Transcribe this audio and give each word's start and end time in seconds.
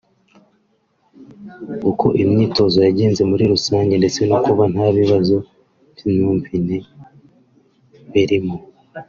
uko 1.89 2.05
imyitozo 2.21 2.77
yagenze 2.87 3.21
muri 3.29 3.43
rusange 3.53 3.93
ndetse 4.01 4.19
no 4.29 4.37
kuba 4.45 4.63
nta 4.73 4.87
bibazo 4.97 5.35
by’imvune 5.95 6.77
birimo 8.11 8.55